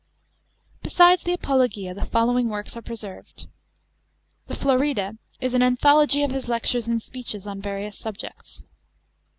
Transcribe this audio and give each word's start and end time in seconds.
Besides 0.81 1.21
the 1.21 1.33
Apologia, 1.33 1.93
the 1.93 2.07
following 2.07 2.49
works 2.49 2.75
are 2.75 2.81
preserved. 2.81 3.45
The 4.47 4.55
Florida 4.55 5.19
is 5.39 5.53
an 5.53 5.61
"anthology" 5.61 6.23
of 6.23 6.31
his 6.31 6.49
lectures 6.49 6.87
and 6.87 6.99
speeches, 6.99 7.45
on 7.45 7.61
various 7.61 7.99
subjects. 7.99 8.63